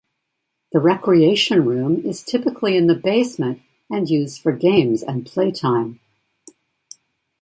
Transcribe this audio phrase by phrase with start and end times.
[0.71, 5.99] The recreation room is typically in the basement and used for games and playtime.